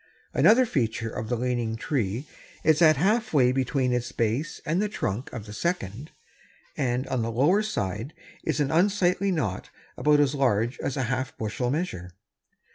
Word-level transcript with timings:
Another 0.33 0.65
feature 0.65 1.11
of 1.11 1.29
the 1.29 1.35
leaning 1.35 1.75
tree 1.75 2.27
is 2.63 2.79
that 2.79 2.97
half 2.97 3.33
way 3.35 3.51
between 3.51 3.93
its 3.93 4.11
base 4.11 4.59
and 4.65 4.81
the 4.81 4.89
trunk 4.89 5.31
of 5.31 5.45
the 5.45 5.53
second, 5.53 6.09
and 6.75 7.05
on 7.09 7.21
the 7.21 7.31
lower 7.31 7.61
side 7.61 8.11
is 8.43 8.59
an 8.59 8.71
unsightly 8.71 9.29
knot 9.31 9.69
about 9.97 10.19
as 10.19 10.33
large 10.33 10.79
as 10.79 10.97
a 10.97 11.03
half 11.03 11.37
bushel 11.37 11.69
measure. 11.69 12.09